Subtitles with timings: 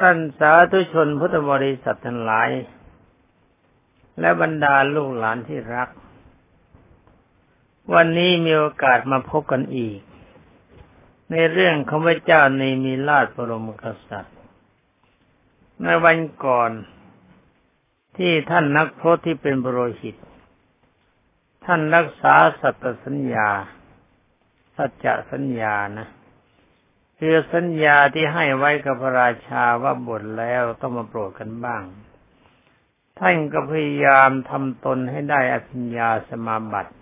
[0.00, 2.50] ท่านสาธุชนพุทธบริษัททั้งหลาย
[4.20, 5.88] และบรรดาลูกหลานที่รัก
[7.94, 9.98] วันนี้มีโอกาสมาพบกันอีก
[11.30, 14.36] ในเรื่องของพระเจ้าในมีราชบรมกษัตริย์
[15.82, 16.70] ในวันก่อน
[18.16, 20.16] ที่ท่านนักพรตที่เป็นบรหิต
[21.64, 23.48] ท่านรักษาสัตสัญญา
[24.76, 26.08] สัจจะสัญญานะ
[27.18, 31.82] คือสัญญาที่ให้ไว้กับพระราชาว่าบทแล้วต้องมาโปรดกันบ้าง
[33.18, 36.92] ท่านก็พยายามทำตนให้ได้อภิญญาสมาบัติ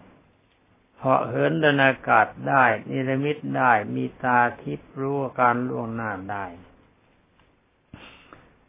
[0.99, 6.45] เหาะเหินเดินอากาศได้ นิรมิตได้ มีตาทิพย์รู้การล่วงหน้าได้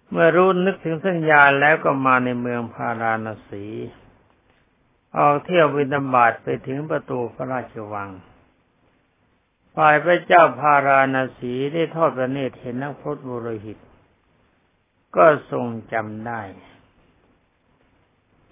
[0.10, 3.66] เมื่อรู้นึกถึงสัญญาแล้วก็มาในเมืองพาราณสี
[5.18, 8.10] ออกเที่ยววินาบาตไปถึงประตูพระราชวัง
[9.81, 13.77] ฝ่ายพระเจ้าพาราณสีได้ทอดพระเนตรเห็นนักพรตบุรหิต
[15.16, 16.41] ก็ทรงจำได้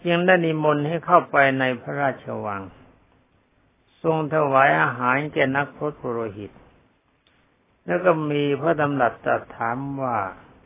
[0.04, 2.62] จึงได้นิมนต์ให้เข้าไปในพระราชวัง
[4.04, 6.52] ทรงถวายอาหารแก่นักพรตบุรหิต
[7.86, 10.18] แล้วก็มีพระดำรัสตรัสถามว่า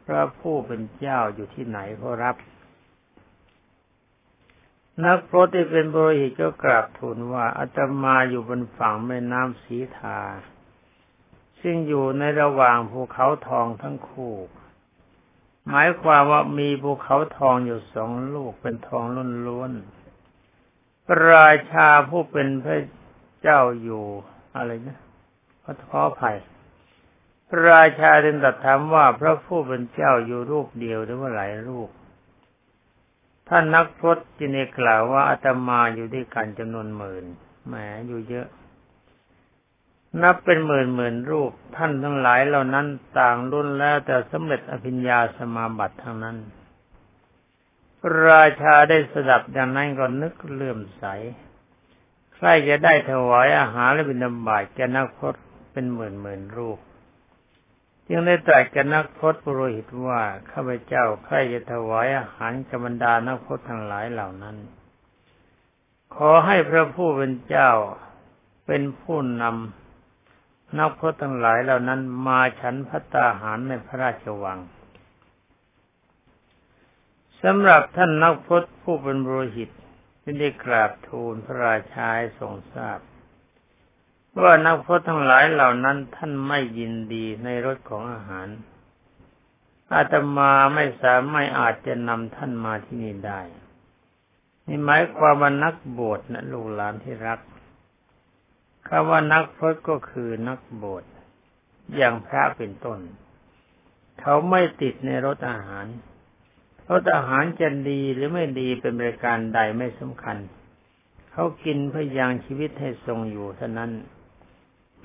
[0.05, 2.35] พระผู้เป็นเจ้าอยู่ที่ไหนขอรับ
[5.05, 10.19] นักพรตที่เป็นบริหิตก็กราบทูลว่าอาตมาอยู่บนฝั่งแม่น้ำสีทา
[11.61, 14.35] ซึ่งอยู่ในระหว่างภูเขาทองทั้งคู่
[15.67, 19.71] หมายความว่ามีภูเขาทองอยู่สองลูกเป็นทองล้นล้วน
[21.31, 22.79] ราชาผู้เป็นพระ
[23.41, 24.03] เจ้าอยู่
[24.55, 24.99] อะไรนะ
[25.63, 26.37] พระท้อภัย
[27.47, 31.89] พระราชาจึงตรัสถามว่าพระผู้เป็นเจ้าอยู่รูปเดียวหรือว่าหลายรูป
[33.49, 37.25] ท่านนักพรตจึงได้กล่าวว่าอาตมาอยู่ด้วยกันจำนวนหมื่น
[37.67, 37.75] แหม
[38.07, 38.47] อยู่เยอะ
[40.21, 42.87] นับเป็นหมื่นหมื่นรูป ท่านทั้งหลายเหล่านั้น
[43.19, 46.37] ต่างรุ่นแล้วแต่สำเร็จอภิญญาสมาบัติทั้งนั้น
[48.27, 51.05] ราชาได้สดับดังนั้นก็นึกเลื่อมใส
[52.35, 55.35] ใครจะได้ถวายอาหารและบิณฑบาตแก่นักพรต
[55.71, 56.79] เป็นหมื่นหมื่นรูป
[58.11, 60.21] จึงได้ตรัสกับนักพรตปุโรหิตว่า
[60.51, 64.57] ข้าพเจ้าใครจะถวายอาหารกับบรรดานักพรตทั้งหลายเหล่านั้น
[66.15, 67.71] ขอให้พระผู้เป็นเจ้า
[68.65, 74.59] เป็นผู้นำนักพรตทั้งหลายเหล่านั้นมาฉันพัตตาหารในพระราชวัง
[77.43, 79.69] สำหรับท่านนักพรตผู้เป็นบริหิต
[80.21, 82.09] ที่ได้กราบทูลพระราชา
[82.39, 82.99] ทรงทราบ
[84.43, 88.47] ว่านักพรตทั้งหลายเหล่านั้นท่านไม่ยินดีในรสของอาหาร
[89.93, 93.41] อาตมาไม่สามารถอาจจะนำท่านมาที่นี่ได้
[94.67, 97.39] นี่หมายความว่านักบวชนะลูกหลานที่รัก
[98.87, 101.03] คำว่านักพรตก็คือนักบวช
[101.95, 102.99] อย่างพระเป็นต้น
[104.21, 105.85] เขาไม่ติดในรสอาหาร
[106.89, 110.37] รสอาหารจะดีหรือไม่ดีเป็นบริการใดไม่สำคัญ
[111.31, 113.91] เขากินเพื่อยังชีวิตให้ทรงอยู่เท่านั้น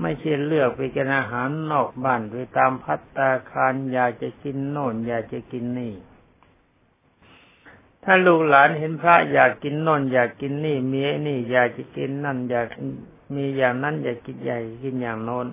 [0.00, 5.94] ไม่ใช่เลือกไปกินอาหารนอกบ้านไปตามพัตตาคารอยากจะกินโน่นอยากจะกินนี่
[8.04, 12.66] ถ้าลูกหลานเห็นพระอยากกินโน่นอยากกินนี่มีไอ้นี่ อยากจะกินนั่น อยาก
[13.34, 15.46] มีอย่างนั้นอยากกินใหญ่กินอย่างโน้น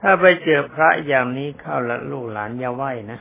[0.00, 3.20] ถ้าไปเจอพระอย่างนี้เข้าละลูกหลานอย่าไหวนะ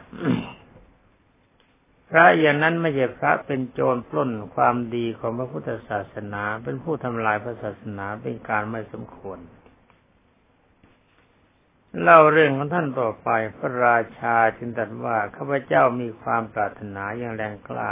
[2.09, 9.39] พระอย่างนั้นไม่ใช่พระเป็นโจรปล้นความดีของพระพุทธศาสนา เป็นผู้ทำลายพระศาสนาเป็นการไม่สมควร
[12.01, 17.91] เล่าเรื่องของท่านต่อไปพระราชาจึงตรัสว่าข้าพเจ้ามีความปรารถนาอย่างแรงกล้า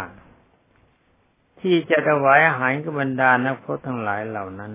[1.60, 4.74] ที่จะถวายอาหารกับบรรดานักพรตทั้งหลายเหล่านั้น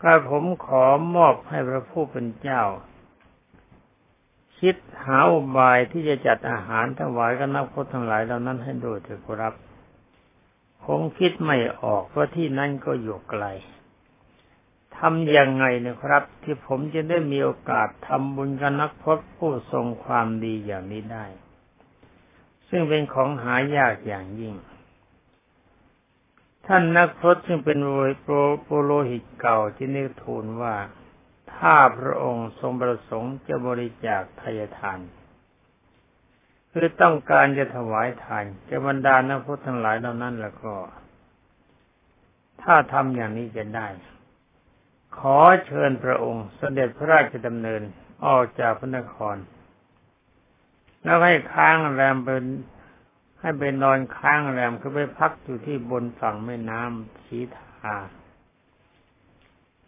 [0.00, 0.84] ข้าผมขอ
[1.14, 2.62] มอบให้พระผู้เป็นเจ้า
[4.58, 9.54] คิดหาอุบายที่จะจัดอาหารถวายกับนักพจน์ทั้งหลายเหล่านั้นให้โดยเถิดครับ
[10.84, 13.44] ผมคิดไม่ออกเพราะที่นั่นก็อยู่ไกล
[14.98, 21.26] ทำยังไงนะครับ ที่ผมจะได้มีโอกาสทำบุญกับนักพจน์ผู้ทรงความดีอย่างนี้ได้
[22.68, 24.54] ซึ่งเป็นของหายากอย่างยิ่ง
[26.66, 27.78] ท่านนักพรตซึ่งเป็น
[28.64, 30.74] โปรโลหิตเก่าที่นิทูลว่า
[31.54, 35.00] ถ้าพระองค์ทรงประสงค์จะบริจาคทายทาน
[36.70, 40.74] คือต้องการจะถวายทานจะบรรดานักพรตทั้งหลายเหล่านั้นแล้วก็
[42.62, 43.86] ถ้าทำอย่างนี้จะได้
[45.18, 47.82] ขอเชิญพระองค์เสด็จพระราชดำเนิน
[48.26, 49.36] ออกจากพระนคร
[51.02, 52.44] แล้วให้ค้างแรมเป็น
[53.40, 57.96] ให้ไปนอนค้างแรมคือไปพักอยู่ที่บนฝั่งแม่น้ำสีทา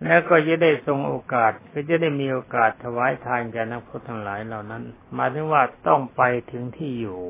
[0.03, 4.83] แล้วก็จะได้ทรงโอกาสก็จะได้มีโอกาสถวายทานแก่นักพรตทั้งหลายเหล่านั้น
[5.15, 7.21] หมายถึงว่าต้องไปถึงที่อยู่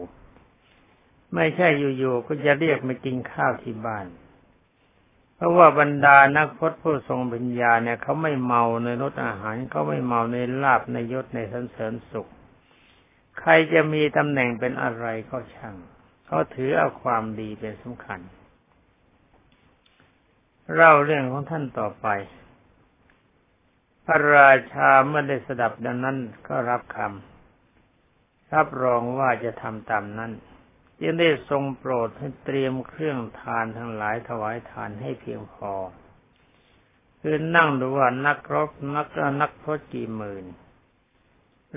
[1.34, 4.06] ไม่ใช่อยู่ๆก็จะเรียกมากินข้าวที่บ้าน
[5.36, 12.30] เพราะว่าบรรดานักพรตผู้ทรงปัญญาเนี่ยเขาไม่เมาในรสอาหารเขาไม่เมาในลาบในยศในสันเสริญสุข
[13.38, 15.74] ใครจะมีตำแหน่งเป็นอะไรก็ช่าง
[16.26, 18.20] เขาถือเอาความดีเป็นสำคัญ
[20.74, 22.06] เล่าเรื่องของท่านต่อไป
[24.04, 26.16] พระราชาเมื่อได้สดับดังนั้น
[26.48, 30.32] ก็รับคำรับรองว่าจะทำตามนั้น
[31.02, 35.72] ยังได้ทรงโปรดให้เตรียมเครื่องทานทั้งหลายถวายทานให้เพียงพอ
[37.20, 39.06] คือนั่งดูว่านักรบนัก
[39.40, 40.44] นักพจกี่หมื่น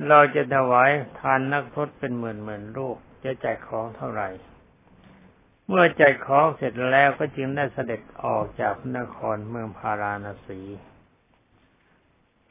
[0.08, 0.90] เราจะถวาย
[1.20, 4.30] ทานนักพจเป็นหมื่นหมื่นรูปจะแจกของเท่าไหร่
[5.68, 10.62] เมื่อใจของเสร็จแล้วก็จึงได้เสด็จออกจากนครเมืองพาราณสี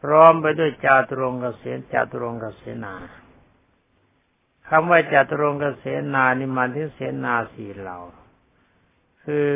[0.00, 2.94] พร้อมไปด้วยจาตุรงกเสนจาตุรงกเสนา
[4.68, 5.84] คำว่าจาตุรงกเส
[6.14, 7.98] นานี่มันที่เสนาสี่เหล่า
[9.24, 9.48] คือ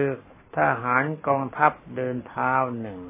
[0.56, 3.00] ทหารกองทัพเดินเท้าหนึ่ง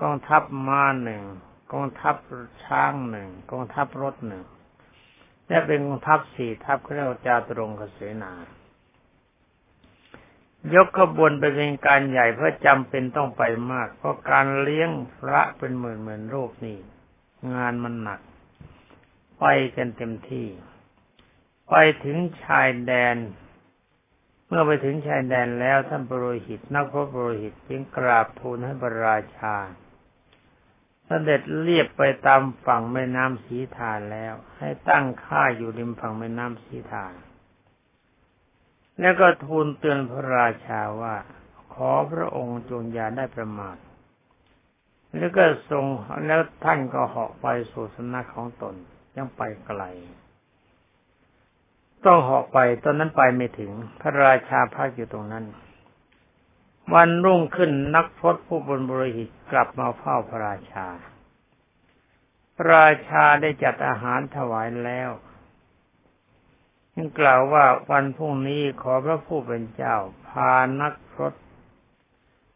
[0.00, 1.22] กองทัพม้าหนึ่ง
[1.72, 2.16] กองทัพ
[2.64, 4.44] ช้างหนึ่งกองทัพรถหนึ่ง
[5.48, 8.32] และเป็นกองทัพสี่ทัพเรียกว่าจาตุรงกเสนา
[10.74, 13.42] ยกขบวนไปเป็นการใหญ่เพื่อจำเป็นต้องไป
[13.72, 16.78] มาก เพราะการเลี้ยงพระเป็นหมื่นหมื่นรูปนี่
[17.54, 18.20] งานมันหนัก
[19.38, 19.44] ไป
[19.76, 20.46] กันเต็มที่
[21.70, 21.74] ไป
[22.04, 23.16] ถึงชายแดน
[24.46, 29.56] เมื่อไปถึงชายแดนแล้วท่านปรโรหิต นักพระปรโรหิตจึงกราบทูลให้พระราชา
[31.06, 37.14] เสด็จเรียบไปตามฝั่งแม่น้ำสีทานแล้ว ให้ตั้งค่ายอยู่ริมฝั่งแม่น้ำสีทาน
[39.00, 41.16] แล้วก็ทูลเตือนพระราชาว่า
[41.74, 43.76] ขอพระองค์จงอย่าได้ประมาท
[45.16, 45.84] แล้วก็ทรง
[46.26, 48.74] แล้วท่านก็เหาะไปสู่สำนักของตน
[49.16, 49.82] ยังไปไกล
[52.06, 53.70] ต้องหาะไปตอนนั้นไปไม่ถึง
[54.00, 55.44] พระราชาพักอยู่ตรงนั้น
[56.94, 60.86] วันรุ่งขึ้นนักพจผู้บนบริหิตกลับมาเฝ้าพระราชา
[62.56, 65.10] พระราชาได้จัดอาหารถวายแล้ว
[66.96, 69.96] ยังกล่าวว่าวันพรุ่งนี้ขอพระผู้เป็นเจ้า
[70.28, 71.34] พานักพรต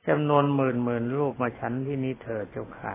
[0.08, 2.94] จำนวนหมื่นหมื่นรูปมาฉันที่นี้เถิดเจ้าค่ะ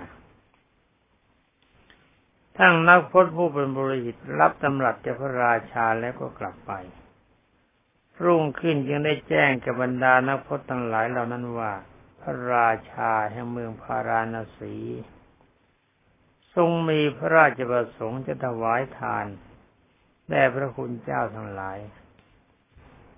[2.58, 6.72] ทั้งนักพรตผู้เป็นบริหิตรับตำรับจากพระราชาแล้วก็กลับไป
[8.24, 11.74] รุ่งขึ้นจึงได้แจ้งกับบรรดานักพรตทั้งหลายเหล่านั้นว่า
[12.20, 14.76] พระราชาแห่งเมืองพาราณสี
[16.56, 19.26] ทรงมีพระราชประสงค์จะถวายทาน
[20.30, 21.80] แด่พระคุณเจ้าทั้งหลาย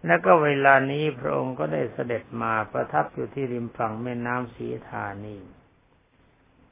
[0.06, 5.38] และก็เวลานี้พระองค์ก็ได้เสด็จมาประทับอยู่ที่ริมฝั่งแม่น้ำสีธานี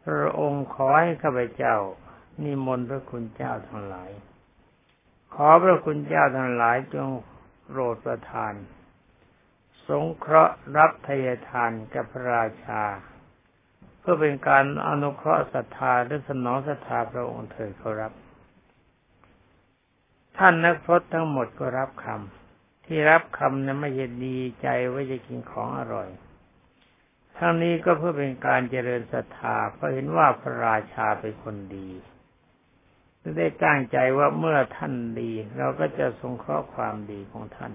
[0.06, 1.76] พระองค์ขอให้ข้าพเจ้า
[2.42, 4.12] นิมนต์พระคุณเจ้าทั้งหลาย
[5.36, 7.10] ขอพระคุณเจ้าทั้งหลายจง
[7.66, 8.54] โปรดประทาน
[9.88, 12.84] สงเคราะห์รับทายทานกับพระราชา
[14.00, 18.14] เพื่อเป็นการอนุเคราะห์ศรัทธาและสนองศรัทธาพระองค์เถิดขารับ
[20.38, 26.10] ท่านนักพรตทั้งหมดก็รับคำที่รับคำนั้นไม่ใช่ดีใจว่าจะกินของอร่อย
[27.38, 31.90] ทั้งนี้ก็เพื่อเป็นการเจริญศรัทธาเพราะเห็นว่าพระราชาเป็นคนดี
[33.38, 37.74] ได้ตั้งใจว่าเมื่อท่านดี เราก็จะสงเคราะห์ความดีของท่าน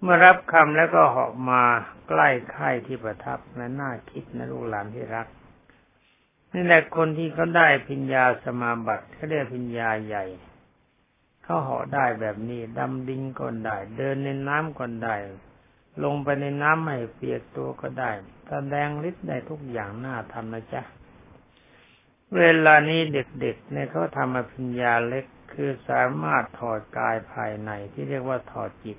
[0.00, 1.62] เมื่อรับคำแล้วก็หาะมา
[2.08, 5.26] ใกล้ค่ายที่ประทับและน่าคิดนะลูกหลานที่รัก
[6.52, 10.24] นี่แหละคนที่เขาได้พิญญาสมาบัติเขาเรียกพิญญาใหญ่
[11.42, 15.16] เขาเหาะได้แบบนี้ดำดินก็ได้ เดินในน้ำก็ได้
[16.04, 18.10] ลงไปในน้ำไม่เปียกตัวก็ได้
[18.48, 20.82] แสดงฤทธิ์ได้ทุกอย่างน่าทำนะจ๊ะ
[22.36, 28.98] เวลานี้เด็กๆเนี่ยเขาทำอภิญญาเล็กคือสามารถถอดกายภายในที่เรียกว่าถอดจิต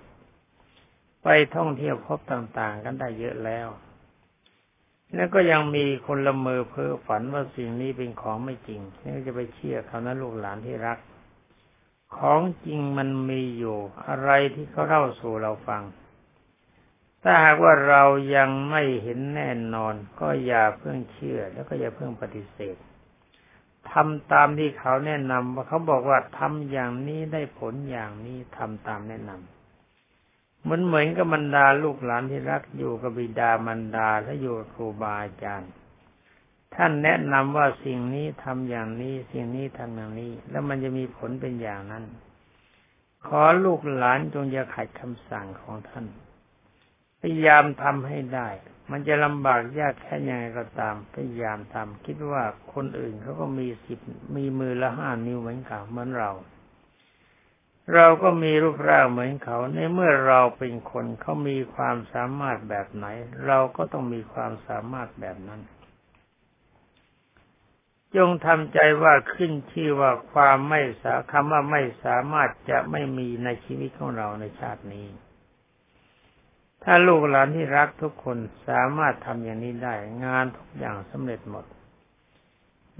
[1.23, 3.67] ไปท่องเที่ยวพบต่าง ๆ กันได้เยอะแล้ว
[5.15, 10.99] แล้วก็ยังมีคนละเมอเพ้อฝันว่าสิ่งนี้เป็นของไม่จริงนี่จะไปเชื่อเขานะลูกหลานที่รัก
[12.17, 13.77] ของจริงมันมีอยู่
[14.07, 15.83] อะไรที่เขาเล่าสู่เราฟัง
[17.23, 18.03] ถ้าหากว่าเรา
[18.35, 22.77] ยังไม่เห็นแน่นอน ก็อย่าเพิ่งเชื่อแล้วก็อย่าเพิ่งปฏิเสธ
[23.91, 35.71] ทำตามที่เขาแนะนำว่าเขาบอกว่าทำอย่างนี้ได้ผลอย่างนี้ทำตามแนะนำมันเหมือนกับบรรดาลูกหลานที่รักอยู่กับบิดามารดาและอยู่ครูบาอาจารย์
[36.75, 42.03] ท่านแนะนำว่าสิ่งนี้ทำอย่างนี้ สิ่งนี้ทำอย่างนี้ แล้วมันจะมีผลเป็นอย่างนั้น
[43.27, 46.05] ขอลูกหลานจงอย่าขัดคำสั่งของท่าน
[47.19, 48.47] พยายามทำให้ได้
[48.91, 53.99] มันจะลำบากยากแค่ยังไงก็ตามพยายามทำคิดว่าคนอื่นเขาก็มีสิบ
[54.35, 56.31] มีมือละห้านิ้วเหมือนกันเหมือนเรา
[57.93, 63.05] เราก็มีรูปร่างเหมือนเขา ในเมื่อเราเป็นคนเขามีความสามารถแบบไหน
[63.45, 65.61] เราก็ต้องมีความสามารถแบบนั้น
[68.15, 75.07] จงทำใจว่าขึ้นชื่อว่าความไม่สาคำว่าไม่สามารถจะไม่มีในชีวิตของเราในชาตินี้
[76.87, 78.37] ถ้าลูกหลานที่รักทุกคน
[78.67, 79.93] สามารถทำอย่างนี้ได้
[80.25, 81.65] งานทุกอย่างสำเร็จหมด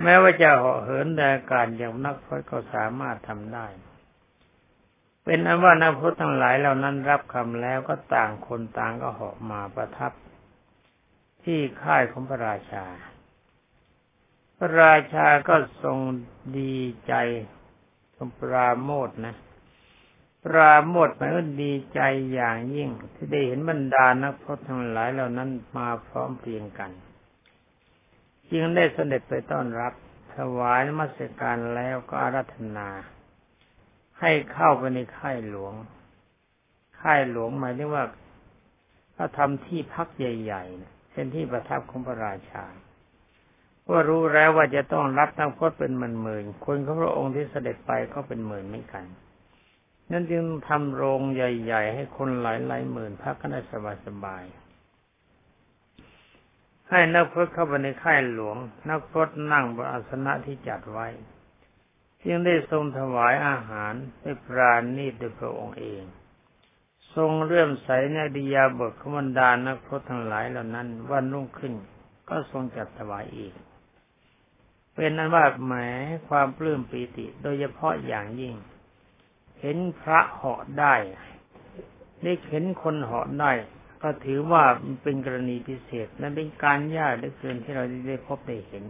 [0.02, 3.66] แม้ว่าจะเหาะเหินแดอากาศอย่างนักพรตก็สามารถทำได้
[5.24, 10.12] เป็นอันว่านักพรตทั้งหลายเหล่านั้นรับคำแล้วก็ต่างคนต่างก็เหาะมาประทับ
[11.44, 12.86] ที่ค่ายของพระราชา
[14.58, 15.98] พระราชาก็ทรง
[16.58, 16.76] ดี
[17.08, 17.14] ใจ
[18.16, 19.36] ทรงปราโมทนะ
[20.46, 22.00] ปราโมทหมายว่าดีใจ
[22.34, 26.92] อย่างยิ่ง ที่ได้เห็นบรรดานักพรตทั้งหลายเหล่านั้นมาพร้อมเพรียงกัน
[28.52, 29.94] จึงได้เสด็จไปต้อนรับ
[30.36, 32.90] ถวายนมัสการแล้วก็อารัธนา
[34.20, 35.74] ให้เข้าไปในค่ายหลวง
[37.02, 38.04] ค่ายหลวงหมายถึงว่า
[39.16, 42.66] ถ้าทำที่พักใหญ่ๆเป็นที่ประทับของพระราชา
[43.90, 49.06] ว่ารู้แล้วว่าจะต้องรับนักพรตเป็นหมื่นๆคนของพระองค์ที่เสด็จไปก็เป็นหมื่นเหมือนกัน
[50.12, 53.62] นั่นจึงทำโรงใหญ่ ๆ ให้คนหลายหลายหมื่นพักกันได้
[54.06, 54.66] สบายๆ
[56.90, 58.58] ให้นักพรตเข้าไปในค่ายหลวง
[58.90, 61.08] นักพรตนั่งบนอาสนะที่จัดไว้
[62.24, 66.04] จึงได้ทรงถวายอาหารให้ปราณีตด้วยพระองค์เอง
[67.16, 71.74] ทรงเรื่อมใสในดิยาบทขมันดานักพรตทั้งหลายเหล่านั้นวันรุ่งขึ้น
[72.30, 73.54] ก็ทรงจัดถวายอีก
[74.94, 75.74] เป็นนั้นว่าแหม
[76.28, 78.54] ความปลื้มปีติโดยเฉพาะอย่างยิ่ง
[79.68, 80.96] เห็นพระเหาะได้
[82.24, 83.52] ได้เห็นคนเหาะได้
[84.04, 84.64] ก็ถือว่า
[85.04, 88.86] เป็นกรณีพิเศษนั่นเป็นการยากได้เกินที่เราได้พบได้เห็น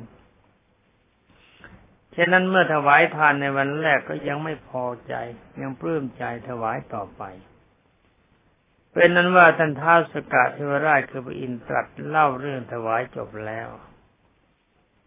[2.15, 5.13] ฉะนั้นเมื่อถวายทานในวันแรกก็ยังไม่พอใจ
[5.62, 7.24] ยังปลื้มใจถวายต่อไป
[8.94, 13.67] เป็นนั้นว่าท่านท้าวสกัดเทวราชคือพระอินทร์ตรัสเล่าเรื่องถวายจบแล้ว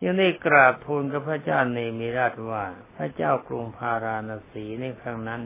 [0.02, 2.64] ยังได้กราบทูลกับพระเจ้าเนมิราชว่า
[2.96, 5.42] พระเจ้ากรุงพาราณสีในครั้งนั้น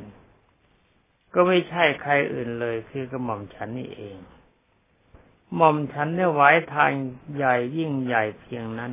[1.35, 4.17] ก็ไม่ใช่ใครอื่นเลยคือกระหม่อมฉันนี่เอง
[5.55, 6.91] หม่อมฉันได้ไว้ทาง
[7.37, 8.93] ใหญ่ยิ่งใหญ่เพียงนั้น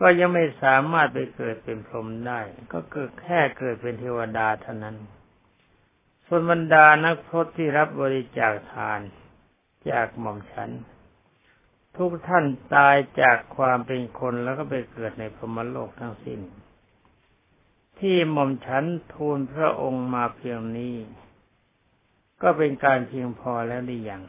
[0.00, 2.40] ก็ยังไม่สามารถไปเกิดเป็นพรหมได้
[2.72, 4.96] ก็เกิดแค่เกิดเป็นเทวดาเท่านั้น
[6.26, 9.00] ส่วนบรรดานักพรตที่รับบริจาคทาน
[9.90, 10.70] จากหม่อมฉัน
[12.02, 16.40] ทุกท่านตายจากความเป็นคนแล้วก็ไปเกิดในพรมโลกทั้งสิ้น
[17.98, 20.94] ที่หม่อมฉันทูลพระองค์มาเพียงนี้
[22.42, 24.22] ก็เป็นการเพียงพอแล้วหรือยัง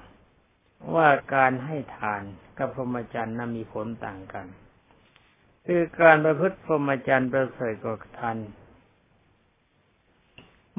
[0.95, 2.21] ว่าการให้ทาน
[2.57, 4.47] กับพรหมจรรย์นั้นมีผลต่างกัน
[5.65, 8.37] คือการประพฤติพรหมจรรย์ประเสริฐกว่าทาน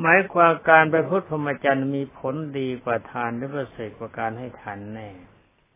[0.00, 5.08] หมายความการประพฤติพรหมจรรย์มีผลดีกว่าทานหรือประเสริฐกว่าการให้ทานแน่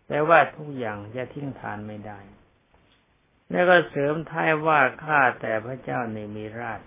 [0.08, 2.18] แต่ว่าทุกอย่างจะทิ้งทานไม่ได้
[3.50, 6.80] แล้วก็เสริมท้ายว่าข้าแต่พระเจ้าในมีราช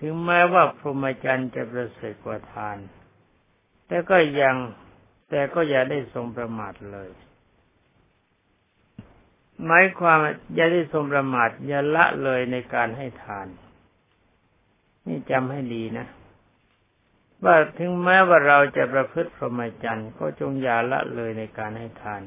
[0.00, 2.78] ถึงแม้ว่าพรหมจรรย์จะประเสริฐกว่าทาน
[3.86, 4.56] แต่ก็ยัง
[5.30, 7.10] แต่ก็อย่าได้ทรงประมาทเลย
[9.66, 10.18] หมายความ
[10.54, 13.46] อย่าได้ทรงประมาทอย่าละเลยในการให้ทาน
[15.06, 16.06] นี่จำให้ดีนะ
[17.44, 22.22] ว่าถึงแม้ว่าเราจะประพฤติพรหมจรรย์ก็จงอย่าละเลยในการให้ทาน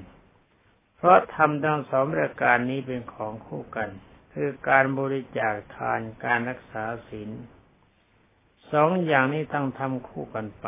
[0.97, 3.89] เพราะทำทั้งสองประการนี้เป็นของคู่กัน
[4.33, 7.29] คือการบริจาคทานการรักษาศีล
[8.71, 10.67] สองอย่างนี้ต้องทำคู่กันไป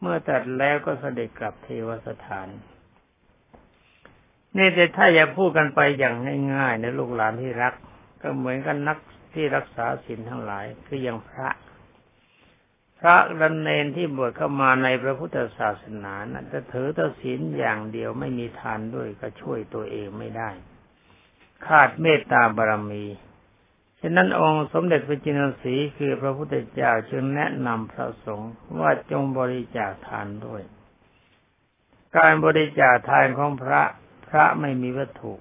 [0.00, 2.48] เมื่อตัดแล้วก็เสด็จกลับเทวสถาน
[4.56, 6.14] นี่แต่ถ้าอย่าพูดกันไปอย่าง
[6.54, 7.74] ง่ายๆนะลูกหลานที่รัก
[8.22, 8.98] ก็เหมือนกันนัก
[9.34, 11.48] ที่รักษาศีลทั้งหลายคืออย่างพระ
[13.00, 20.50] พระรันเนนที่บวชเข้ามาในพระพุทธศาสนานะจะถือตศีลอย่างเดียวไม่มีทานด้วยก็ช่วยตัวเองไม่ได้
[21.66, 23.04] ขาดเมตตาบารมี
[24.00, 30.62] ฉะนั้นองค์สมเด็จพระจินสีคือพระพุทธเจ้าจึงแนะนำพระสงฆ์ว่าจงบริจาคทานด้วย
[32.16, 33.82] การบริจาคทานของพระ
[34.28, 35.34] พระไม่มีวัตถุ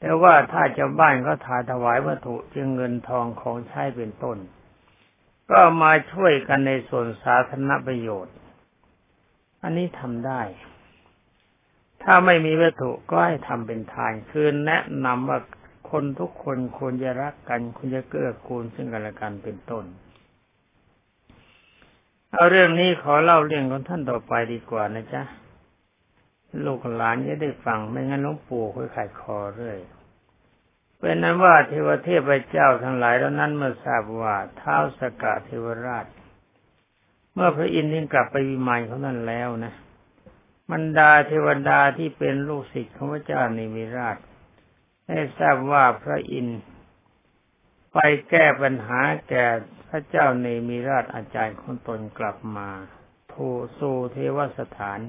[0.00, 4.38] แต่ว่าถ้าจ้าบ้านก็ถาถวายวัตถุจึงเงินทองของใช้เป็นต้น
[5.50, 8.34] ก็มาช่วยกันในส่วนสาธารณประโยชน์
[9.62, 10.42] อันนี้ทำได้
[12.02, 15.38] ถ้าไม่มีวัตถุก็ให้ทำเป็นทานคือแนะนำว่า
[15.90, 19.84] คนทุกคนควรจะรักกันควรจะเกื้อกูลซึ่งกันและกันเป็นต้น
[22.32, 25.22] เอาเรื่องนี้ขอเล่าเรื่องของท่านต่อไปดีกว่านะจ๊ะ
[26.64, 29.78] ลูกหลานจะได้ฟังไม่งั้นหลวงปู่ค่อยขายคอเรื่อย
[31.04, 36.06] เป็นนั้นว่าเทวเทพเจ้าทั้งหลายแล้วนั้นเมื่อทราบว่าเท้าสกะเทวราช
[37.34, 39.72] เมื่อพระอินทร์ทิ้งกลับไปวิมานเขานั้นแล้วนะ
[40.72, 44.16] บรรดาเทวดาที่เป็นลูกศิษย์ของพระเจ้านิมิราช
[45.06, 46.60] ได้ทราบว่าพระอินทร์
[47.92, 47.98] ไป
[48.30, 49.46] แก้ปัญหาแก่
[49.88, 52.68] พระเจ้าเนมิราชอาจารย์ของตนกลับมา
[53.32, 55.00] ทูสู่เทวสถาน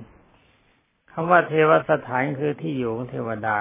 [1.12, 3.59] คำว่าเทวสถานคือที่อยู่ของเทวดา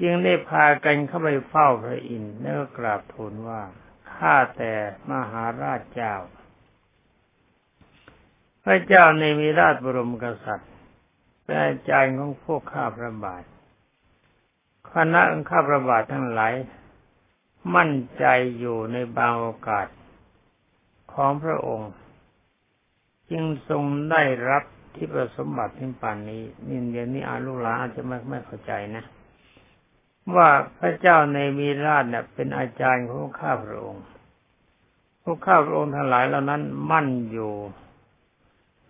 [0.00, 3.62] จึงได้พากันเข้าไปเฝ้าพระอินทร์แล้วก็กราบทูลว่า
[4.14, 4.72] ข้าแต่
[5.10, 6.14] มหาราชเจ้า
[8.64, 10.70] พระเจ้าในมีราชบรมกษัตริย์
[11.42, 13.42] เป็นอาจารย์ของพวกข้าพระบาท
[14.90, 15.20] คณะ
[15.50, 16.54] ข้าพระบาททั้งหลาย
[17.76, 18.24] มั่นใจ
[18.58, 19.86] อยู่ในบางโอกาส
[21.12, 21.90] ของพระองค์
[23.30, 29.04] จึงทรงได้รับที่ประสมบัติที่ป่านนี้นี่เดี๋ยวนี้อาลูกหลานอาจจะไม่ไม่เข้าใจนะ
[30.36, 34.04] ว่าพระเจ้าในมีราชเนี่ยเป็นอาจารย์ของข้าพระองค์
[35.22, 37.54] พวกข้าพระองค์ทั้งหลายเหล่านั้นมั่นอยู่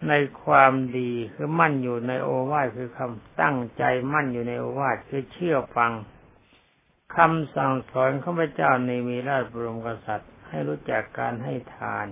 [0.08, 0.12] ใน
[0.44, 5.92] ความดีคือมั่นอยู่ในโอวาทคือคำตั้งใจมั่นอยู่ในโอวาทคือเชื่อฟัง
[7.16, 12.08] คำสั่งสอนของพระเจ้าในมีราชบรมกษัตริย์ ให้รู้จักการให้ทาน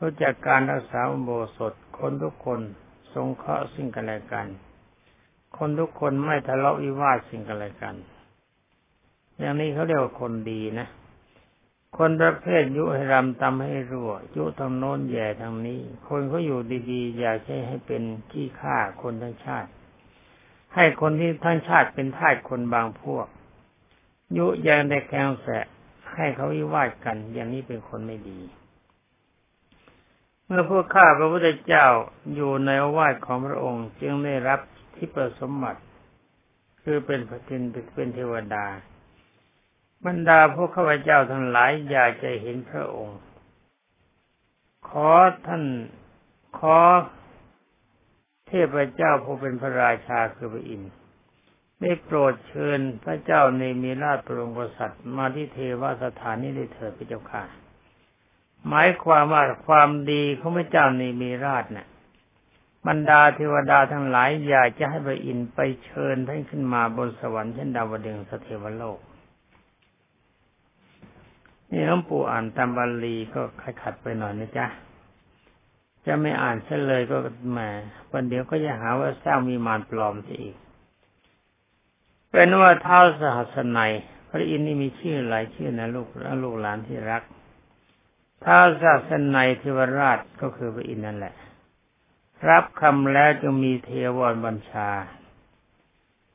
[0.00, 2.60] รู้จักการรักษาโบสถคนทุกคน
[3.14, 4.46] สงเคราะห์ซึ่งกันและกัน
[5.58, 7.94] คนทุกคนไม่ทะเลาะวิวาทสิ่งกันและกัน
[9.38, 10.88] อย่างนี้เขาเรียกว่าคนดีนะ
[11.96, 19.70] คนประเภทยุให้รำตำให้รั่ว ยุทางโน้นแย่ทางนี้ คนเขาอยู่ดีๆ อยากให้ให้เป็นขี้ข้าคนทั้งชาติ
[20.74, 23.26] ให้คนที่ทั้งชาติเป็นทาสคนบางพวก
[24.36, 25.66] ยุยังได้แกงแสะ
[26.14, 28.40] ให้เขาวิวาทกัน อย่างนี้เป็นคนไม่ดี
[30.44, 31.86] เมื่อพวกข้าพระพุทธเจ้า
[32.34, 34.60] อยู่ในอาวาสของพระองค์จึงได้รับ
[34.94, 35.80] ที่ประสมบัติ
[36.82, 37.62] คือเป็นพระจิน
[37.94, 38.66] เป็นเทวดา
[40.04, 43.18] บรรดาพวกข้าพเจ้าทั้งหลายอยากจะเห็นพระองค์
[44.88, 45.10] ขอ
[45.46, 45.64] ท่าน
[46.58, 46.78] ขอ
[48.48, 50.92] เทพเจ้าผู้เป็นพระราชาคือพระอินทร์
[51.80, 57.42] ได้โปรดเชิญพระเจ้าในมีราชปรงกษัตริย์มาที่เทวสถานนี้ได้เถิดพระเจ้าค่ะ
[58.68, 61.88] หมายความว่าความดีของพระเจ้าในมีราชเนะ่ย
[62.86, 68.98] บรรดาเทวดาทั้งหลายอยากจะให้พระอินทร์ไปเชิญท่านขึ้นมาบนสวรรค์เช่นดาวดึงสเทวโลก
[71.70, 74.66] นี่หลวงปู่อ่านตามบาลีก็ขัดขัดไปหน่อยนะจ๊ะ
[76.06, 77.16] จะไม่อ่านเช่นเลยก็
[77.50, 77.58] แหม
[78.12, 80.56] วันเดียวก็จะหาว่าสร้างมีมารปลอมซะอีก
[82.30, 83.92] เป็นว่าเท้าสหัสนัย
[84.28, 86.08] พระอินทร์นี่มีชื่อหลายชื่อนะลูก
[86.42, 87.22] ลูกหลานที่รัก
[88.44, 91.34] ท้าศาสนัยเทวราชก็คือพระอินทร์นั่นแหละ
[92.48, 94.88] รับคำแล้วจึงมีเทวรบัญชา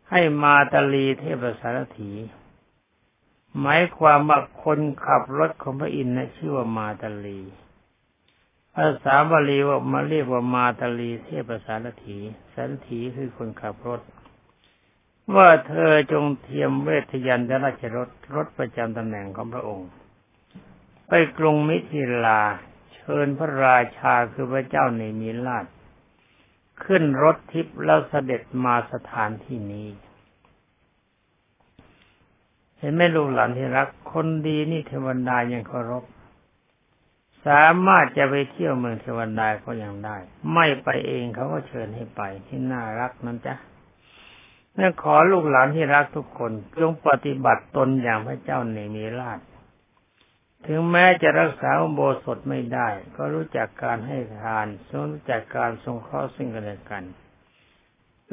[0.09, 2.11] ให้มาตาลีเทพสารถี
[3.59, 7.41] หมายความว่าคนขับรถของพระอินทร์นะชื่อว่ามาตาลี
[8.75, 12.17] ภาษาบาลีว่ามาเรียกว่ามาตาลีเทพสารถี
[12.53, 14.01] สารถีคือคนขับรถ
[15.35, 19.89] ว่าเธอจงเทียมเวทยันตราชรถรถประจำตำแหน่งของพระองค์
[21.07, 22.41] ไปกรุงมิถิลา
[22.93, 25.65] เชิญพระราชาคือพระเจ้าในมีลาด
[26.83, 29.87] ขึ้นรถทิพย์แล้วเสด็จมาสถานที่นี้
[32.81, 36.03] เห็นไหมลูกหลานที่รัก คนดีนี่เทวดายังเคารพ
[37.47, 40.17] สามารถจะไปเที่ยวเมืองเทวดาก็ยังได้
[40.53, 43.55] ไม่ไปเองเขาก็เชิญให้ไปที่น่ารักนั้นจ้ะ
[44.77, 49.39] นั่นขอลูกหลานที่รักทุกคนจงปฏิบัติตนอย่างพระเจ้าในมีราช
[50.67, 54.67] ถึงแม้จะรักษาอุโบสถไม่ได้ ก็รู้จักการให้ทาน
[55.11, 57.03] รู้จักการทรงเคราะห์ซึ่งกันและกัน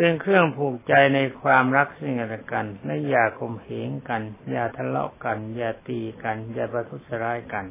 [0.01, 7.67] เป็นเครื่องผูกใจในความรักซึ่งกันและกันและอย่าข่มเหงกัน อย่าทะเลาะกัน อย่าตีกัน อย่าประทุษร้ายกัน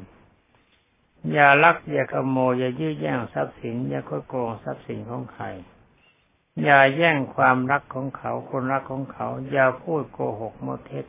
[1.32, 5.44] อย่าลัก อย่าขโมย อย่ายื้อแย่งทรัพย์สิน อย่าโกโกงทรัพย์สินของใคร
[6.62, 11.06] อย่าแย่งความรักของเขาคนรักของเขา อย่าพูดโกหกโมเท็จ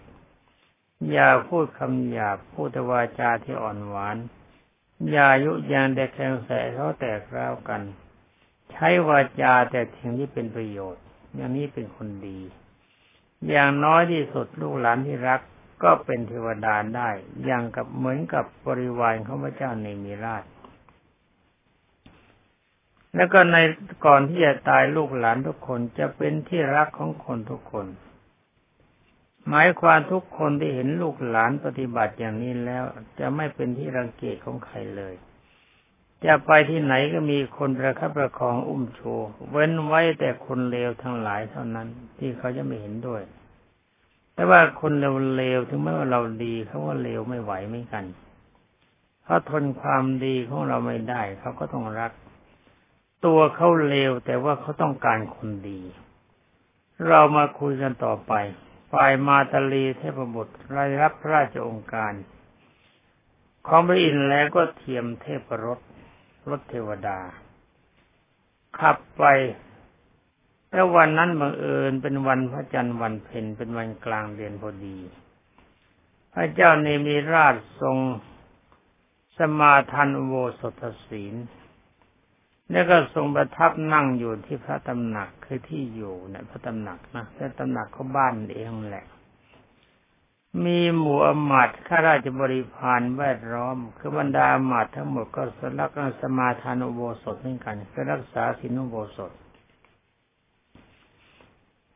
[1.12, 4.18] อย่าพูดคำหยาบ พูดวาจาที่อ่อนหวาน
[5.12, 7.82] อย่ายุยางแต่แข่งแสเขาแตกร้าวกัน
[8.72, 11.04] ใช้วาจาแต่ถึงที่เป็นประโยชน์
[11.36, 12.40] อย่างนี้เป็นคนดี
[13.50, 15.42] อย่างน้อยที่สุดลูกหลานที่รัก
[15.84, 17.10] ก็เป็นเทวดาได้
[17.46, 20.44] อย่างกับเหมือนกับบริวารของพระเจ้าในมีราช
[23.16, 23.58] แล้วก็ใน
[24.06, 27.88] ก่อนที่จะตายลูกหลานทุกคนจะเป็นที่รักของคนทุกคน
[29.48, 32.84] หมายความทุกคนที่เห็นลูกหลานปฏิบัติอย่างนี้แล้ว
[33.20, 35.16] จะไม่เป็นที่รังเกียจของใครเลย
[36.26, 39.02] จะไปที่ไหนก็มีคนประคับประคองอุ้มโช
[39.52, 43.22] เว้นไว้แต่คนเลวทั้งหลายเท่านั้น ที่เขาจะไม่เห็นด้วย
[44.34, 48.06] แต่ว่าคนเลวๆถึงแม้ว่าเราดีเขาว่าเลวไม่ไหวเหมือนกัน
[49.24, 52.12] เขาทนความดีของเราไม่ได้ เขาก็ต้องรัก
[53.26, 55.82] ตัวเขาเลวแต่ว่าเขาต้องการคนดี
[57.08, 58.34] เรามาคุยกันต่อไป
[58.92, 62.14] ฝ่ายมาตาลีเทพบุตรรายรับพระราชองค์การ
[63.68, 65.80] ของพระอินทร์แล้วก็เทียมเทพรถ
[66.50, 67.20] รถเทวดา
[68.80, 69.24] ขับไป
[70.72, 74.98] แล้ววันนั้นบังเอิญเป็นวันพระจันทร์วันเพ็ญเป็นวันกลางเดือนพอดี
[76.34, 77.98] พระเจ้าเนมิราชทรง
[79.38, 81.36] สมาทานโวสถศีล
[82.72, 89.06] แล้วก็ทรงประทับนั่งอยู่ที่พระตำหนักคือที่อยู่เนี่ยพระตำหนักนะแต่ตำหนักเขาบ้านเองแหละ
[90.66, 99.32] มีหมู่อมาตข้าราชบริพารแวดล้อม คือบรรดาอมาตทั้งหมดก็สลักสมาทานุโบสถเหมือนกันก็รักษาสินุโบสถ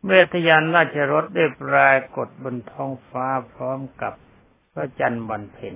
[0.07, 4.13] เวทยานราชรถได้ปรากฏบนท้องฟ้าพร้อมกับ
[4.73, 5.75] พระจันทร์วันเพ็ญ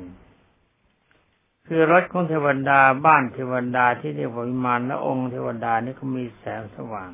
[1.68, 7.10] คือรถของเทวดาบ้านเทวดาที่เรียกว่าวิมานและองค์เทวดานี่ก็มีแสงสว่าง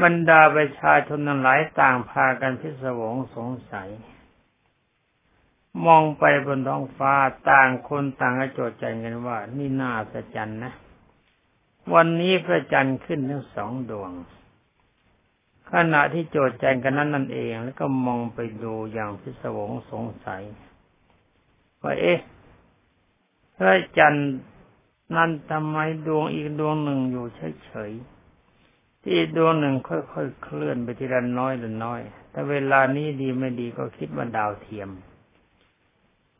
[0.00, 3.90] บรรดาประชาชนทั้งหลายต่างพากันพิศวงสงสัย
[5.86, 7.14] มองไปบนท้องฟ้า
[7.50, 10.72] ต่างคนต่างกระโจดใจกันว่า นี่น่าสะจันนะ
[11.94, 14.12] วันนี้พระจันทร์ขึ้นทั้งสองดวง
[15.70, 20.42] ขณะที่โจดใจกันนั้นนั่นเอง แล้วก็มองไปดูอย่างพิศวงสงสัย
[21.82, 22.18] ว่าเอ๊ะ
[23.56, 24.30] พระจันทร์
[25.16, 27.26] นั้นทำไมดวงอีกดวงหนึ่งอยู่
[27.64, 28.11] เฉยๆ
[29.04, 34.90] ที่ดวงหนึ่งค่อยๆเคลื่อนไปทีละน้อยละน้อย แต่เวลานี้ดีไม่ดีก็คิดว่าดาวเทียม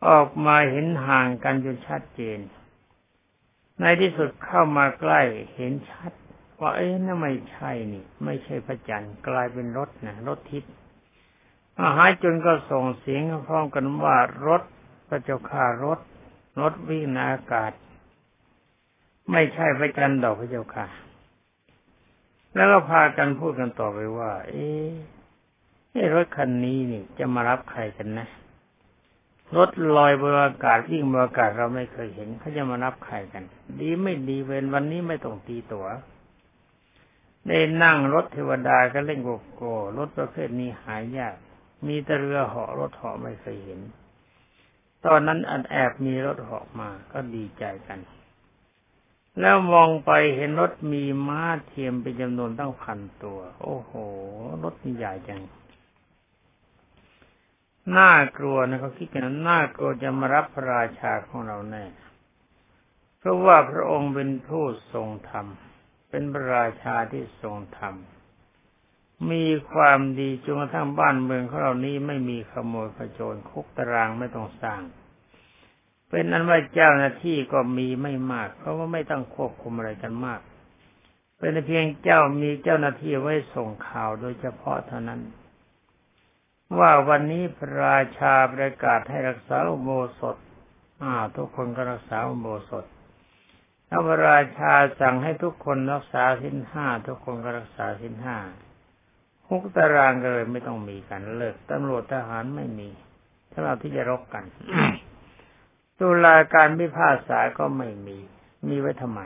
[0.06, 2.38] ออกมาเห็นห่างกันจนชัดเจน
[3.80, 5.20] ในที่สุดเข้ามาใกล้
[5.54, 6.12] เห็นชัด
[6.60, 10.72] ว่าเอ้ยนั่นไม่ใช่นี่ ไม่ใช่พระจันทร์กลายเป็นรถนะรถทิพย์
[11.80, 14.62] อาหายจนก็ส่งเสียงพร้อมกันว่ารถ
[15.08, 15.98] พระเจ้าข่ารถ
[16.60, 17.72] รถวิ่งในอากาศ
[19.30, 20.86] ไม่ใช่พระจันทร์ดอกพระเจ้าค่ะ
[22.54, 28.28] แล้วก็พากันพูดกันต่อไปว่า เอ๊ะรถคันนี้นี่จะมารับใครกันนะ
[29.56, 33.44] รถลอยบนอากาศวิ่งบนอากาศเราไม่เคยเห็นเขาจะมารับใครกัน
[33.80, 35.86] ดีไม่ดีเวนวันนี้ไม่ต้องตีตัว๋ว
[37.46, 41.36] ได้นั่งรถเทวดาก็เล่นโกโก้รถประเภทนี้หายาก
[41.86, 43.80] มีแต่เรือเหาะรถเหาะไม่เคยเห็น
[45.06, 47.98] ตอนนั้นอันแอบมีรถเหาะมาก็ดีใจกัน
[49.40, 53.92] แล้วมองไปเห็นรถมีม้าเทียมเป็นจำนวนตั้งพันตัว โอ้โห
[54.62, 55.42] รถนี่ใหญ่จัง
[57.96, 61.84] น่ากลัวนะเขาคิดกันน่ากลัวจะมารับพระราชาของเราแน่
[63.18, 65.46] เพราะว่าพระองค์เป็นผู้ทรงธรรม
[66.10, 67.94] เป็นพระราชาที่ทรงธรรม
[69.30, 74.80] มีความดีจนกระทั่งบ้านเมืองของเรานี้ไม่มีขโมยขโจรคุกตารางไม่ต้องสร้าง
[76.12, 80.40] เป็นนั้นว่าเจ้าหน้าที่ก็มีไม่มาก เพราะว่าไม่ต้องควบคุมอะไรกันมาก
[81.38, 85.20] เป็นเพียงเจ้ามีเจ้าหน้าที่ไว้ส่งข่าวโดยเฉพาะเท่านั้น
[86.78, 90.36] ว่าวันนี้พระราชาประกาศให้รักษาอุโบสถ
[91.02, 92.84] อ่าทุกคนก็รักษาอุโบสถ
[93.88, 98.36] ถ้าพระราชาสั่งให้ทุกคนรักษาสินห้าทุกคนก็รักษาสินห้า
[99.46, 102.88] คุกตารางเลยไม่ต้องมีกันเลิกตำรวจทหารไม่มี
[103.52, 104.44] ถ้าเราที่จะรบกัน
[106.02, 108.18] ตุลาการพิพากษาก็ไม่มี
[108.68, 109.20] มีไว้ทำไม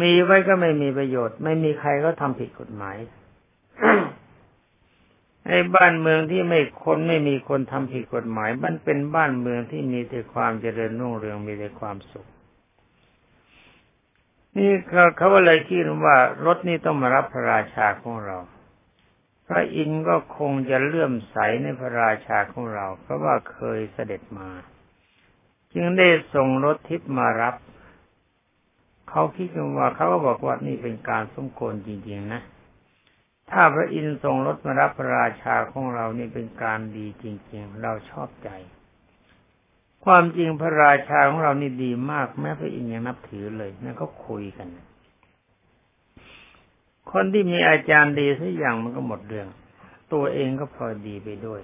[0.00, 2.96] มีไว้ก็ไม่มีประโยชน์ ไม่มีใครก็ทำผิดกฎหมาย
[5.46, 12.26] ไอ้บ้านเมืองที่ไม่คนไม่มีคนทำผิดกฎหมาย มันเป็นบ้านเมืองที่มีแต่ความเจริญรุ่งเรืองมีแต่ความสุข
[14.56, 18.38] นี่เขาเขาเลยคิดว่ารถนี้ต้องมารับพระราชาของเรา
[19.48, 24.50] พระอินทร์ก็คงจะเลื่อมใสในพระราชาของเรา เพราะว่าเคยเสด็จมา
[25.74, 27.54] จึงได้ส่งรถทิพย์มารับ
[29.10, 32.42] เขาคิดกันว่าเขาก็บอกว่านี่เป็นการสมควรจริงๆนะ
[33.50, 38.50] ถ้าพระอินทร์ส่งรถมารับพระราชาของเรานี่เป็นการดีจริง ๆ เราชอบใจ
[40.04, 44.68] ความจริงพระราชาของเรานี่ดีมากแม้พระอินทร์ยังนับถือเลยนั่นเขาคุยกัน
[47.12, 49.48] คนที่มีอาจารย์ดีสักอย่างมันก็หมดเรื่อง
[50.12, 51.62] ตัวเองก็พอดีไปด้วย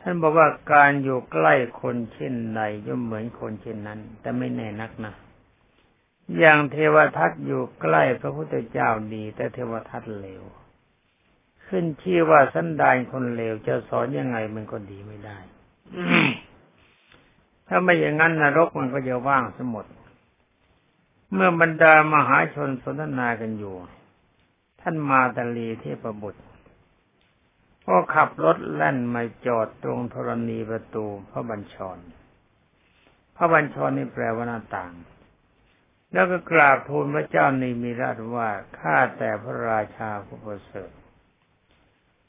[0.00, 5.14] ท่านบอกว่าการอยู่ใกล้คนเช่นใดย่อมเหมือนคนเช่นนั้น แต่ไม่แน่นักนะ
[6.38, 10.42] อย่างเทวทัตอยู่ใกล้พระพุทธเจ้าดี แต่เทวทัตเลว
[11.66, 15.38] ขึ้นชื่อว่าสันดานคนเลวจะสอนยังไงมันก็ดีไม่ได้
[17.68, 19.86] ถ้าไม่อย่างนั้นนรกมันก็จะว่างสมด
[21.32, 23.74] เมื่อบรรดามหาชนสนทนากันอยู่
[24.88, 26.42] ท่านมาตาลีเทพบุตร
[27.86, 31.98] ก็ขับรถแล่นมาจอดตรงธรณีประตูพระบัญชร
[33.36, 34.92] พระบัญชรนี่แปลว่าหน้าต่าง
[36.12, 40.90] แล้วก็กราบทูลพระเจ้านิมิราชว่าข้าแต่พระราชาผู้ประเสริฐ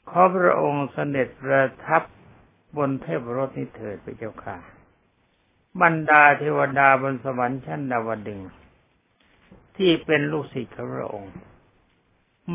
[0.08, 2.02] ขอพระองค์เสด็จประทับ
[2.76, 4.56] บนเทพรถนี้เถิดพระเจ้าค่ะ
[5.82, 8.40] บรรดาเทวดาบนสวรรค์ชั้นดาวดึง
[9.76, 11.34] ที่เป็นลูกศิษย์ของพระองค์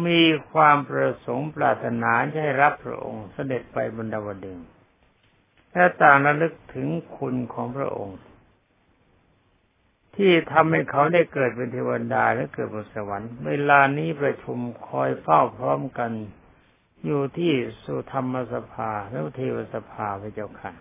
[0.06, 4.60] มีความประสงค์ปรารถนาจะให้รับพระองค์เสด็จไปบนดาวดึง
[5.74, 8.20] และต่างระลึกถึงคุณของพระองค์
[10.16, 16.12] ที่ทำให้เขาได้เกิดเป็นเทวดาและเกิดบนสวรรค์ เวลานี้ประชุมคอยเฝ้าพร้อมกัน
[17.06, 17.54] อยู่ที่
[17.84, 20.72] สุธรรมสภาและเทวสภาพระเจ้าค่ะ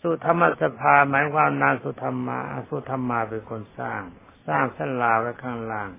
[0.00, 4.02] สุธรรมสภาหมายความนางสุธรรมาสุธรรมาเป็นคนสร้าง
[4.46, 5.90] สร้างสลาไว้ข้างล่าง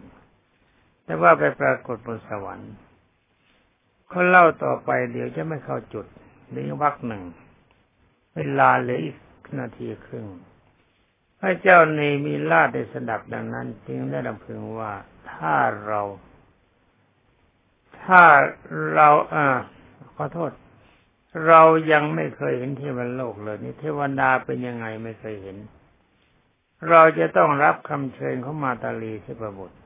[1.05, 2.73] แต่ว่าไปปรากฏบนสวรรค์
[4.09, 6.05] เขาเล่าต่อไปเดี๋ยวจะไม่เข้าจุด
[6.49, 7.23] หรือวักหนึ่ง
[8.35, 9.17] เวลาเหลืออีก
[9.59, 10.25] นาทีครึ่ง
[11.39, 14.93] พระเจ้าเนมีลาดได้สดับดังนั้น จึงได้ดำพึงว่า
[15.31, 16.01] ถ้าเรา
[18.03, 18.21] ถ้า
[18.93, 19.45] เราอ่า
[20.15, 20.51] ขอโทษ
[21.47, 21.61] เรา
[21.91, 25.57] ยังไม่เคยเห็นเทวโลกเลยนี่เทวดาเป็นยังไงไม่เคยเห็น
[26.89, 29.77] เราจะต้องรับคำเชิญเข้ามาตาลีเทพบุตร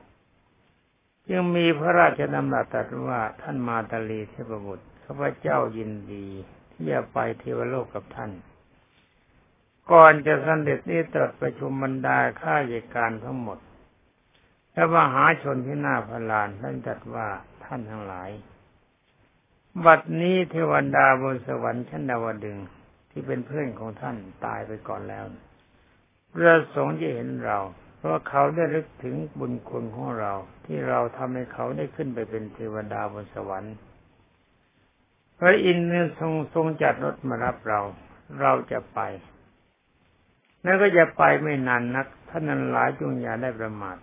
[1.32, 6.26] ยังมีพระราชดำรัสตรัสว่าท่านมาตาลีเทพบุตรข้าพเจ้ายินดี
[6.72, 8.32] ที่จะไปเทวโลกกับท่าน
[9.92, 13.58] ก่อนจะสันเด็จนี้ตรัสประชุมบรรดาข้าราชการทั้งหมด
[14.72, 17.28] และมหาชนที่หน้าพลานท่านตรัสว่า
[17.64, 18.30] ท่านทั้งหลาย
[19.84, 22.58] บัดนี้เทวดาบนสวรรค์ชั้นดาวดึง
[23.10, 25.24] ที่เป็นเพื่อนของท่านตายไปก่อนแล้ว
[26.32, 27.58] ประสงค์จะเห็นเรา
[27.96, 30.32] เพราะเขาได้รึกถึงบุญคุณของเรา
[30.64, 33.76] ที่เราทำให้เขาได้ขึ้นไปเป็นเทวดาบนสวรรค์
[35.38, 37.80] พระอินทร์ทรงทรงจัดรถมารับเรา
[38.40, 39.00] เราจะไป
[40.62, 43.96] แล้วก็จะไปไม่นานนัก ท่านนั้นหลายจงอย่าได้ประมาท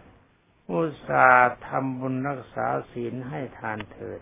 [0.71, 4.21] อุตสาห์ทำบุญรักษาศีลให้ทานเถิด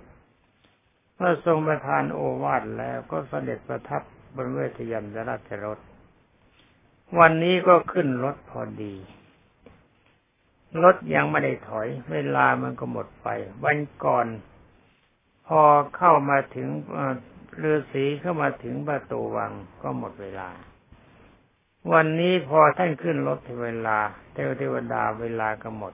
[1.15, 4.01] เมื่อทรงประทานโอวาทแล้วก็เสด็จประทับ
[4.35, 5.79] บนเวทยมราชรถ
[7.19, 8.95] วันนี้ก็ขึ้นรถพอดี
[10.83, 13.27] รถยังไม่ได้ถอย เวลามันก็หมดไป
[13.63, 14.27] วันก่อน
[15.47, 15.61] พอ
[15.97, 16.67] เข้ามาถึง
[17.57, 20.49] เรือสีเข้ามาถึงประตูวังก็หมดเวลา
[21.93, 23.97] วันนี้พอท่านขึ้นรถเวลา
[24.33, 25.93] เทวเทวดาเวลาก็หมด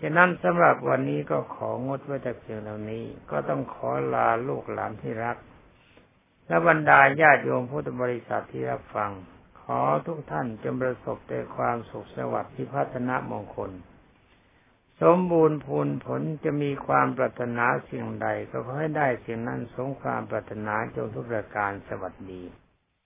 [0.00, 5.36] ฉะนั้นสำหรับวันนี้ก็ของดไว้แต่เพียงเท่านี้ ก็ต้องขอลาลูกหลานที่รัก
[6.46, 9.10] และบรรดาญาติโยมพุทธบริษัทที่รับฟัง
[9.64, 13.70] ขอทุกท่านจงประสบแต่ความสุขสวัสดิ์ที่พัฒนามงคล
[15.02, 22.42] สมบูรณ์พูนผลจะมีความปรารถนาสิ่งใด ก็ขอให้ได้สิ่งนั้นสมความปรารถนาจงทุกประการสวัสดี